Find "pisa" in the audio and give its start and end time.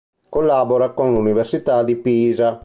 1.95-2.59